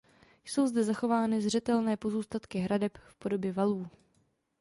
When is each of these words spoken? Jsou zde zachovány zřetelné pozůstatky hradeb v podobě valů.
Jsou 0.45 0.67
zde 0.67 0.83
zachovány 0.83 1.41
zřetelné 1.41 1.97
pozůstatky 1.97 2.59
hradeb 2.59 2.97
v 3.07 3.15
podobě 3.15 3.51
valů. 3.53 3.87